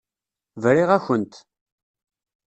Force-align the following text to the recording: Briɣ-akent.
Briɣ-akent. 0.61 1.33